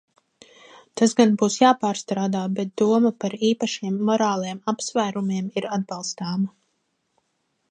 [1.01, 6.55] Tas gan būs jāpārstrādā, bet doma par īpašiem morāliem apsvērumiem ir atbalstāma.